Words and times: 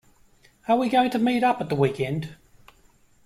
Are 0.67 0.77
we 0.77 0.89
going 0.89 1.11
to 1.11 1.19
meet 1.19 1.43
up 1.43 1.61
at 1.61 1.69
the 1.69 1.75
weekend? 1.75 2.35